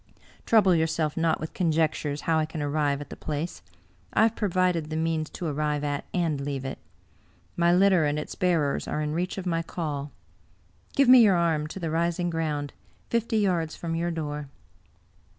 [0.47, 3.61] Trouble yourself not with conjectures how I can arrive at the place.
[4.13, 6.79] I have provided the means to arrive at and leave it.
[7.55, 10.11] My litter and its bearers are in reach of my call.
[10.95, 12.71] Give me your arm to the rising g^oimd,
[13.11, 14.49] fifty yards from your door."